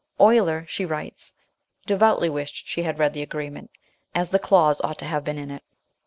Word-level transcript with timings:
Oilier, 0.19 0.65
she 0.67 0.83
writes, 0.83 1.33
devoutly 1.85 2.27
wished 2.27 2.67
she 2.67 2.81
had 2.81 2.97
read 2.97 3.13
the 3.13 3.21
agreement, 3.21 3.69
as 4.15 4.31
the 4.31 4.39
clause 4.39 4.81
ought 4.81 4.97
to 4.97 5.05
have 5.05 5.23
been 5.23 5.37
in 5.37 5.51
it. 5.51 5.61